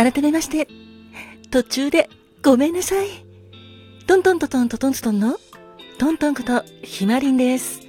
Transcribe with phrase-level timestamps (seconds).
[0.00, 0.66] 改めまして、
[1.50, 2.08] 途中で
[2.42, 3.06] ごめんなさい。
[4.06, 5.38] トントントントントントンの
[5.98, 7.82] トントンことひまりんです。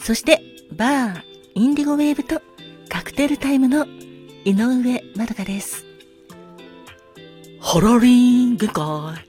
[0.00, 1.22] そして、バー、
[1.54, 2.42] インディゴウェーブと
[2.88, 3.86] カクテルタイムの
[4.44, 5.86] 井上まどかです。
[7.60, 9.24] ハラリーン限界。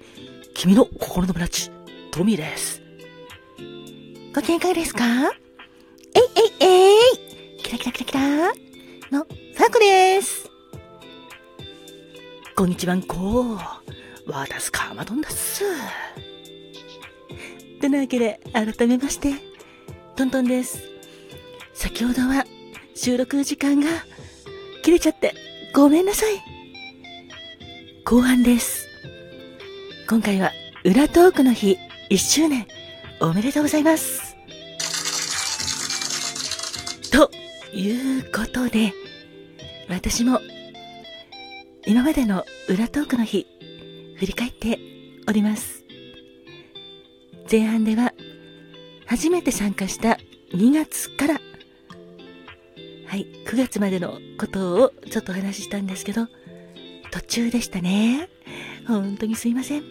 [0.56, 1.70] 君の心の友達、
[2.10, 2.82] トミーです。
[4.34, 5.06] ご見解ですか？
[5.06, 6.22] えい
[6.62, 8.22] えいえいキラキラキラキラ
[9.12, 10.50] のファーコです。
[12.64, 13.60] こんにちはんこ。
[14.26, 15.66] わたすかまどんだっす。
[17.82, 19.34] てなわけで、改めまして、
[20.16, 20.82] トントンです。
[21.74, 22.46] 先ほどは
[22.96, 23.90] 収録時間が
[24.82, 25.36] 切れちゃって
[25.76, 26.42] ごめんなさい。
[28.06, 28.88] 後半です。
[30.08, 30.54] 今回は
[30.86, 31.78] 裏トークの日
[32.12, 32.66] 1周年
[33.20, 34.38] おめでとうございます。
[37.12, 37.30] と
[37.76, 38.94] いうことで、
[39.90, 40.40] 私も
[41.86, 43.46] 今までの裏トークの日
[44.18, 44.80] 振り返って
[45.28, 45.84] おります。
[47.52, 48.14] 前半では
[49.06, 50.18] 初めて参加した
[50.54, 51.42] 2月から
[53.14, 56.28] はい、9月までのことをちょっとお話ししたんですけど、
[57.12, 58.28] 途中でしたね。
[58.88, 59.84] 本当にすいません。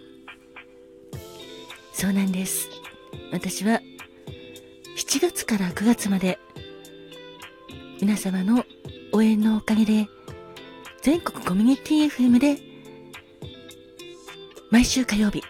[1.93, 2.69] そうなんです。
[3.31, 3.81] 私は
[4.97, 6.41] 7月から9月まで
[8.01, 8.65] 皆様の
[9.13, 10.09] 応援のおかげで
[11.03, 12.59] 全国コミュニティ FM で
[14.71, 15.43] 毎週火曜日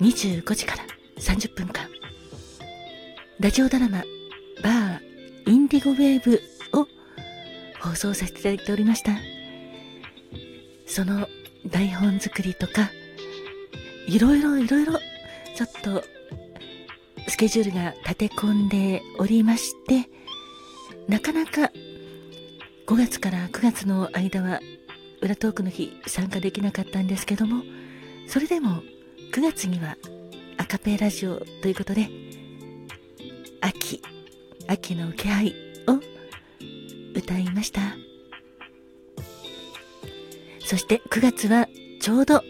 [0.00, 0.84] 25時から
[1.18, 1.88] 30分間
[3.38, 4.04] ラジオドラマ
[4.62, 6.38] バーインディゴウェーブ
[6.78, 6.86] を
[7.80, 9.12] 放送させていただいておりました。
[10.86, 11.26] その
[11.66, 12.90] 台本作りとか、
[14.06, 14.92] いろいろいろいろ、
[15.56, 16.04] ちょっと、
[17.26, 20.10] スケジュールが立て込んでおりまして、
[21.08, 21.70] なかなか
[22.90, 24.58] 5月から9月の間は
[25.20, 27.62] 裏トークの日参加できなかったんですけども、
[28.26, 28.82] それでも
[29.32, 29.96] 9月には
[30.58, 32.10] アカペラジオということで、
[33.60, 34.02] 秋
[34.66, 35.54] 秋の気配
[35.86, 36.00] を
[37.16, 37.80] 歌いました。
[40.58, 41.68] そして9月は
[42.00, 42.42] ちょうど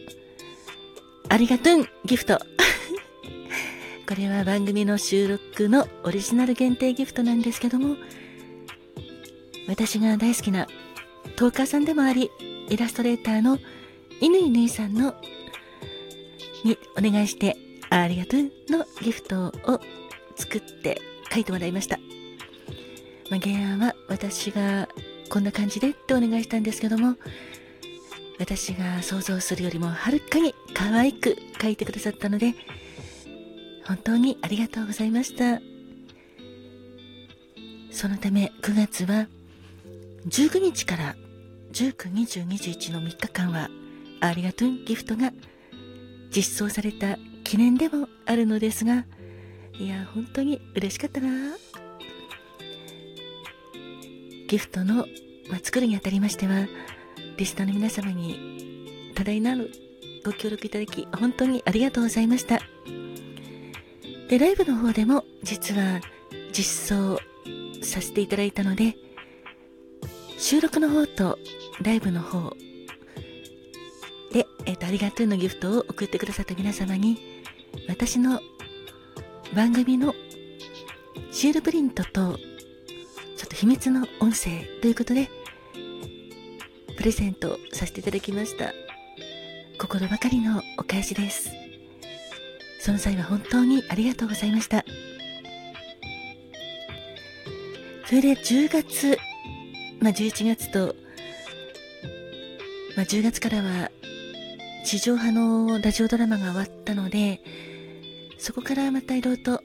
[1.29, 2.41] ありがとんギフト。
[4.09, 7.99] これは番組の収録のオリジナル限定ギフトなんですけども、
[9.71, 10.67] 私が大好きな
[11.37, 12.29] トーカーさんでもあり、
[12.69, 13.59] イラストレーターの
[14.21, 15.15] 犬犬さんの
[16.65, 17.57] にお願いして、
[17.89, 19.81] ありがとうのギフトを
[20.35, 21.01] 作って
[21.33, 21.99] 書いてもらいました。
[23.31, 24.89] まあ、原案は私が
[25.29, 27.17] こんな感じでってお願いしたんですけども、
[28.41, 32.55] 私が想像するよりもはるかに可愛く書いてくださったので、
[33.87, 35.61] 本当にありがとうございました。
[37.93, 39.29] そのため9月は
[40.27, 41.17] 19日から
[41.73, 43.69] 19、20、21の3日間は
[44.21, 45.33] ありがとうギフトが
[46.31, 49.07] 実装された記念でもあるのですが、
[49.79, 51.29] いや、本当に嬉しかったな
[54.47, 55.07] ギフトの、
[55.49, 56.67] まあ、作るにあたりましては、
[57.37, 59.71] リスナーの皆様に多大なる
[60.25, 62.61] ご協力いただき、本当にありがとうございました。
[64.29, 66.01] で、ライブの方でも実は
[66.53, 67.19] 実装
[67.83, 68.97] させていただいたので、
[70.51, 71.39] 収録の方と
[71.81, 72.57] ライブの方
[74.33, 77.45] で、えっ、ー、と、ありがとうのギフトを送ってくださった皆様に、
[77.87, 78.41] 私の
[79.55, 80.13] 番組の
[81.31, 82.37] シールプリントと、
[83.37, 85.31] ちょっと秘密の音声ということで、
[86.97, 88.73] プレゼントさせていただきました。
[89.79, 91.53] 心ばかりのお返しです。
[92.81, 94.85] その際は本当にありがとうございました。
[98.05, 99.17] それで10月、
[100.01, 100.97] まあ11月と、
[102.97, 103.91] まあ10月からは
[104.85, 107.41] 地上波のラジオドラマが終わったので、
[108.39, 109.63] そこからまたいろいろと、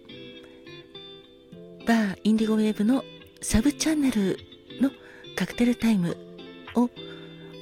[1.88, 3.03] バーインディゴウェーブの
[3.41, 4.38] サブチャンネル
[4.81, 4.92] の
[5.36, 6.18] カクテルタイム
[6.75, 6.89] を、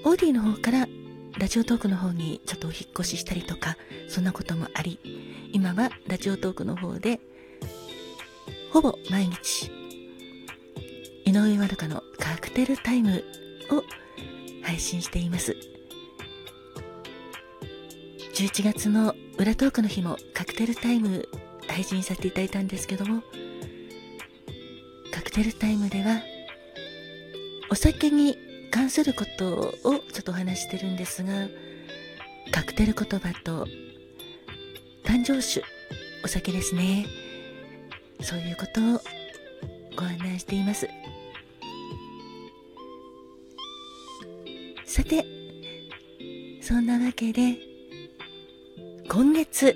[0.05, 0.87] オーディの方から
[1.37, 3.77] ラジオトークの方にちょっとお引越ししたりとか、
[4.07, 4.99] そんなこともあり、
[5.53, 7.19] 今はラジオトークの方で、
[8.71, 9.69] ほぼ毎日、
[11.41, 13.23] 上まどかのカクテルタイム
[13.71, 13.83] を
[14.61, 15.55] 配信しています。
[18.35, 21.27] 11月の裏トークの日もカクテルタイム
[21.67, 23.23] 配信させていただいたんですけども、
[25.11, 26.21] カクテルタイムでは、
[27.69, 28.37] お酒に
[28.71, 31.47] 関することをちょっとお話してるんですが、
[32.51, 33.67] カクテル言葉と
[35.03, 35.63] 誕生酒、
[36.23, 37.05] お酒ですね。
[38.21, 39.01] そういうことを
[39.95, 40.87] ご案内しています。
[44.93, 45.25] さて、
[46.61, 47.57] そんなわけで、
[49.09, 49.75] 今月、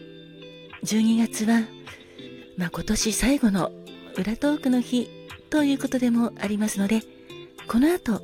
[0.83, 1.61] 12月は、
[2.55, 3.71] まあ、今年最後の
[4.15, 5.09] 裏トークの日
[5.49, 7.01] ということでもありますので、
[7.67, 8.21] この後、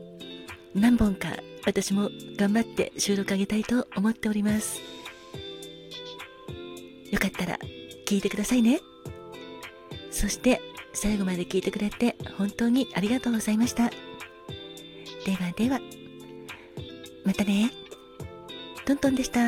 [0.75, 1.29] 何本か
[1.65, 4.79] 私も頑張って収録あげたいと思っております。
[7.09, 7.57] よかったら
[8.05, 8.81] 聞いてくださいね。
[10.11, 10.61] そして
[10.93, 13.89] 最後まで聞いてくれて本当にありがとうございました。
[15.25, 15.79] ではでは、
[17.23, 17.71] またね。
[18.85, 19.39] トントンでした。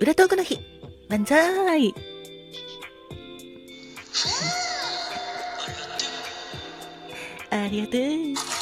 [0.00, 0.58] 裏トークの日、
[1.08, 1.94] 万歳
[7.50, 8.55] ありがとう。